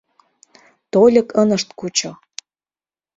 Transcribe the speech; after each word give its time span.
Тольык 0.91 1.29
ынышт 1.41 1.69
кучо. 1.79 2.11